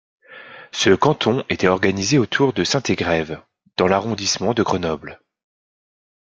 Ce 0.71 0.89
canton 0.89 1.43
était 1.49 1.67
organisé 1.67 2.17
autour 2.17 2.53
de 2.53 2.63
Saint-Égrève 2.63 3.39
dans 3.77 3.85
l'arrondissement 3.85 4.55
de 4.55 4.63
Grenoble. 4.63 5.19